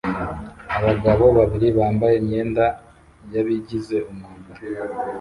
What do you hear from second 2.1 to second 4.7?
imyenda yabigize umwuga